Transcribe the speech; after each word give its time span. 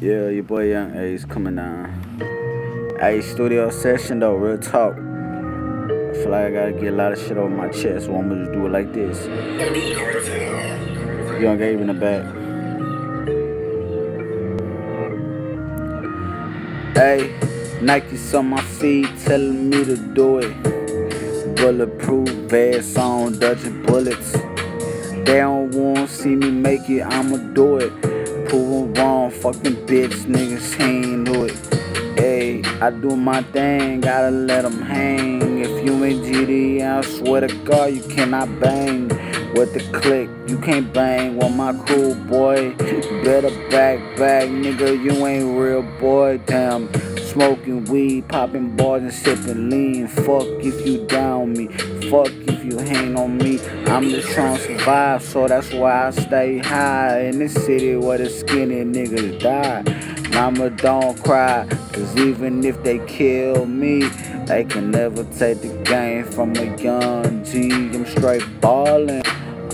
Yeah, 0.00 0.28
your 0.28 0.44
boy 0.44 0.70
Young 0.70 0.96
Ace 0.96 1.24
coming 1.24 1.56
down. 1.56 1.90
Hey, 3.00 3.20
studio 3.20 3.68
session 3.68 4.20
though, 4.20 4.36
real 4.36 4.56
talk. 4.56 4.94
I 4.94 6.12
feel 6.14 6.30
like 6.30 6.44
I 6.44 6.50
gotta 6.52 6.72
get 6.72 6.92
a 6.92 6.96
lot 6.96 7.10
of 7.10 7.18
shit 7.18 7.36
off 7.36 7.50
my 7.50 7.66
chest, 7.66 8.06
so 8.06 8.14
I'm 8.14 8.28
gonna 8.28 8.44
just 8.44 8.52
do 8.52 8.66
it 8.66 8.70
like 8.70 8.92
this. 8.92 9.26
Young 11.42 11.60
Abe 11.60 11.80
in 11.80 11.88
the 11.88 11.94
back. 11.94 12.22
Hey, 16.94 17.34
Nike's 17.82 18.32
on 18.34 18.50
my 18.50 18.60
feet 18.60 19.08
telling 19.24 19.68
me 19.68 19.84
to 19.84 19.96
do 19.96 20.38
it. 20.38 21.56
Bulletproof 21.56 22.28
vest 22.48 22.96
on, 22.98 23.36
dodging 23.40 23.82
bullets. 23.82 24.30
They 25.24 25.38
don't 25.38 25.74
wanna 25.74 26.06
see 26.06 26.36
me 26.36 26.52
make 26.52 26.88
it, 26.88 27.02
I'ma 27.02 27.38
do 27.52 27.78
it. 27.78 28.07
Prove 28.48 28.96
wrong, 28.96 29.30
fucking 29.30 29.76
bitch, 29.86 30.24
niggas 30.24 30.80
ain't 30.80 31.26
do 31.26 31.44
it. 31.44 31.56
Hey, 32.18 32.62
I 32.80 32.90
do 32.90 33.14
my 33.14 33.42
thing, 33.42 34.00
gotta 34.00 34.30
let 34.30 34.62
them 34.62 34.80
hang. 34.80 35.58
If 35.58 35.84
you 35.84 36.02
ain't 36.02 36.24
GD, 36.24 36.80
I 36.80 37.02
swear 37.02 37.42
to 37.42 37.54
God, 37.64 37.92
you 37.92 38.02
cannot 38.02 38.58
bang 38.58 39.08
with 39.52 39.74
the 39.74 39.80
click. 40.00 40.30
You 40.46 40.58
can't 40.58 40.90
bang 40.94 41.36
with 41.36 41.54
my 41.54 41.74
cool 41.86 42.14
boy. 42.14 42.74
Better 43.22 43.50
back, 43.70 43.98
back, 44.16 44.48
nigga, 44.48 44.98
you 45.02 45.26
ain't 45.26 45.58
real, 45.58 45.82
boy. 46.00 46.38
Damn. 46.46 46.88
Smoking 47.38 47.84
weed, 47.84 48.26
popping 48.26 48.74
bars 48.74 49.04
and 49.04 49.12
sipping 49.12 49.70
lean. 49.70 50.08
Fuck 50.08 50.48
if 50.58 50.84
you 50.84 51.06
down 51.06 51.52
me. 51.52 51.68
Fuck 52.10 52.32
if 52.32 52.64
you 52.64 52.76
hang 52.78 53.16
on 53.16 53.38
me. 53.38 53.60
I'm 53.86 54.10
just 54.10 54.30
trying 54.30 54.56
to 54.56 54.62
survive, 54.64 55.22
so 55.22 55.46
that's 55.46 55.72
why 55.72 56.08
I 56.08 56.10
stay 56.10 56.58
high 56.58 57.20
in 57.26 57.38
this 57.38 57.54
city 57.54 57.94
where 57.94 58.18
the 58.18 58.28
skinny 58.28 58.84
niggas 58.84 59.38
die. 59.38 59.84
Mama 60.30 60.70
don't 60.70 61.16
cry, 61.22 61.64
cause 61.92 62.16
even 62.16 62.64
if 62.64 62.82
they 62.82 62.98
kill 63.06 63.66
me, 63.66 64.08
they 64.46 64.64
can 64.64 64.90
never 64.90 65.22
take 65.22 65.60
the 65.60 65.80
game 65.84 66.24
from 66.24 66.56
a 66.56 66.76
young 66.76 67.44
G. 67.44 67.70
I'm 67.70 68.04
straight 68.04 68.42
ballin'. 68.60 69.22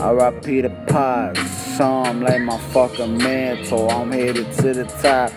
R.I.P. 0.01 0.61
the 0.61 0.69
pot, 0.89 1.39
some 1.77 2.20
like 2.20 2.41
my 2.42 2.58
fucking 2.58 3.19
mentor. 3.19 3.91
I'm 3.91 4.12
headed 4.12 4.53
to 4.58 4.72
the 4.75 4.84
top. 4.84 5.33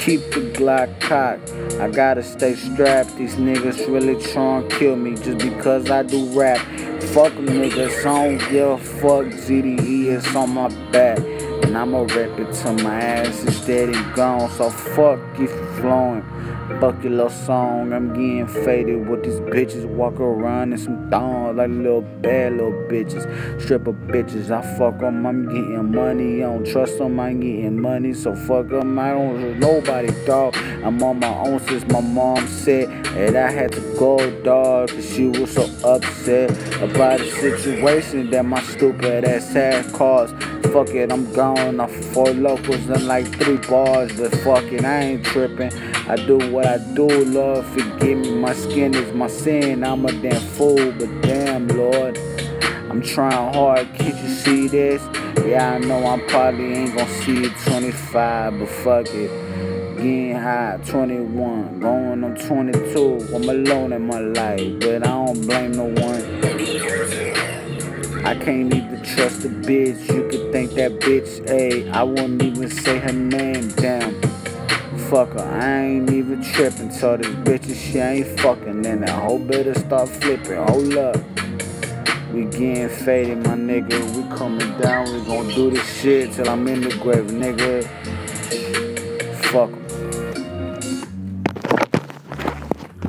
Keep 0.00 0.20
the 0.32 0.52
Glock 0.54 1.00
cocked. 1.00 1.50
I 1.80 1.90
gotta 1.90 2.22
stay 2.22 2.54
strapped. 2.54 3.16
These 3.16 3.36
niggas 3.36 3.86
really 3.86 4.14
tryna 4.14 4.68
kill 4.70 4.96
me 4.96 5.14
just 5.14 5.38
because 5.38 5.90
I 5.90 6.02
do 6.02 6.26
rap. 6.38 6.58
Fuck 7.14 7.32
niggas, 7.34 8.04
I 8.04 8.36
don't 8.36 8.50
give 8.50 8.68
a 8.68 8.78
fuck. 8.78 9.26
GDE 9.26 10.06
is 10.06 10.36
on 10.36 10.50
my 10.50 10.68
back. 10.90 11.18
And 11.64 11.76
I'ma 11.76 12.02
rap 12.02 12.38
it 12.38 12.52
till 12.54 12.74
my 12.74 13.00
ass 13.00 13.44
is 13.44 13.60
dead 13.66 13.88
and 13.90 14.14
gone. 14.14 14.50
So 14.50 14.70
fuck 14.70 15.20
if 15.34 15.50
you 15.50 15.66
flowing. 15.80 16.24
Your 16.68 16.92
little 17.12 17.30
song, 17.30 17.92
I'm 17.92 18.08
getting 18.12 18.48
faded 18.64 19.08
with 19.08 19.22
these 19.22 19.38
bitches. 19.38 19.86
Walk 19.86 20.18
around 20.18 20.72
in 20.72 20.78
some 20.78 21.08
thongs 21.10 21.56
like 21.56 21.70
little 21.70 22.02
bad 22.02 22.54
little 22.54 22.72
bitches. 22.72 23.22
Stripper 23.62 23.92
bitches, 23.92 24.50
I 24.50 24.62
fuck 24.76 24.98
them, 24.98 25.24
I'm 25.24 25.44
getting 25.44 25.92
money. 25.92 26.42
I 26.42 26.46
don't 26.46 26.66
trust 26.66 26.98
them, 26.98 27.20
I'm 27.20 27.38
getting 27.38 27.80
money. 27.80 28.12
So 28.14 28.34
fuck 28.34 28.68
them, 28.68 28.98
I 28.98 29.12
don't 29.12 29.40
trust 29.40 29.60
nobody, 29.60 30.26
dog. 30.26 30.56
I'm 30.82 31.00
on 31.04 31.20
my 31.20 31.32
own 31.38 31.60
since 31.60 31.86
my 31.86 32.00
mom 32.00 32.48
said 32.48 32.88
that 33.14 33.36
I 33.36 33.50
had 33.50 33.70
to 33.72 33.80
go, 33.96 34.18
dog. 34.42 34.88
Cause 34.88 35.14
she 35.14 35.28
was 35.28 35.54
so 35.54 35.70
upset 35.84 36.50
about 36.82 37.20
the 37.20 37.30
situation 37.30 38.30
that 38.30 38.44
my 38.44 38.60
stupid 38.62 39.24
ass 39.24 39.52
had 39.52 39.92
caused. 39.92 40.34
Fuck 40.72 40.88
it, 40.88 41.12
I'm 41.12 41.32
gone 41.32 41.78
off 41.78 41.94
four 42.12 42.30
locals 42.32 42.88
and 42.88 43.06
like 43.06 43.26
three 43.40 43.56
bars. 43.68 44.12
But 44.18 44.34
fuck 44.38 44.64
it, 44.64 44.84
I 44.84 45.00
ain't 45.02 45.24
tripping. 45.24 45.70
I 46.08 46.14
do 46.14 46.38
what 46.52 46.66
I 46.66 46.78
do, 46.94 47.08
Lord. 47.08 47.64
Forgive 47.66 48.18
me, 48.18 48.30
my 48.30 48.52
skin 48.54 48.94
is 48.94 49.12
my 49.12 49.26
sin. 49.26 49.82
I'm 49.82 50.06
a 50.06 50.12
damn 50.12 50.40
fool, 50.40 50.92
but 50.92 51.10
damn, 51.22 51.66
Lord. 51.66 52.16
I'm 52.88 53.02
trying 53.02 53.52
hard, 53.52 53.92
can't 53.94 54.16
you 54.16 54.28
see 54.28 54.68
this? 54.68 55.02
Yeah, 55.44 55.72
I 55.72 55.78
know 55.78 56.06
I'm 56.06 56.24
probably 56.28 56.74
ain't 56.74 56.96
gonna 56.96 57.10
see 57.24 57.46
it 57.46 57.52
25, 57.66 58.58
but 58.60 58.68
fuck 58.68 59.06
it. 59.08 59.30
Getting 59.96 60.36
high, 60.36 60.78
21, 60.86 61.80
going 61.80 62.22
on 62.22 62.36
22. 62.36 63.28
I'm 63.34 63.48
alone 63.48 63.92
in 63.92 64.06
my 64.06 64.20
life, 64.20 64.78
but 64.78 65.04
I 65.04 65.10
don't 65.10 65.40
blame 65.44 65.72
no 65.72 65.86
one. 65.86 66.24
I 68.24 68.34
can't 68.36 68.72
even 68.72 69.02
trust 69.02 69.44
a 69.44 69.48
bitch. 69.48 70.08
You 70.14 70.28
could 70.28 70.52
think 70.52 70.74
that 70.74 71.00
bitch, 71.00 71.44
ayy. 71.48 71.90
I 71.92 72.04
wouldn't 72.04 72.42
even 72.42 72.70
say 72.70 72.98
her 72.98 73.12
name, 73.12 73.68
damn. 73.70 74.25
Fuck 75.10 75.34
her, 75.34 75.40
I 75.40 75.84
ain't 75.84 76.10
even 76.10 76.42
tripping. 76.42 76.90
So 76.90 77.16
this 77.16 77.28
bitch 77.28 77.68
is 77.68 77.80
she 77.80 77.98
ain't 77.98 78.40
fucking. 78.40 78.82
Then 78.82 79.02
that 79.02 79.10
whole 79.10 79.38
better 79.38 79.72
start 79.74 80.08
flipping. 80.08 80.56
Hold 80.56 80.96
up. 80.96 81.16
We 82.32 82.46
getting 82.46 82.88
faded, 82.88 83.38
my 83.38 83.54
nigga. 83.54 83.96
We 84.16 84.36
coming 84.36 84.76
down. 84.78 85.04
We 85.14 85.24
gon' 85.24 85.48
do 85.54 85.70
this 85.70 86.00
shit 86.00 86.32
till 86.32 86.48
I'm 86.48 86.66
in 86.66 86.80
the 86.80 86.90
grave, 86.96 87.26
nigga. 87.26 87.84
Fuck. 89.52 89.70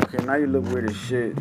Okay, 0.04 0.24
now 0.24 0.36
you 0.36 0.46
look 0.46 0.66
weird 0.66 0.92
as 0.92 0.96
shit. 0.96 1.36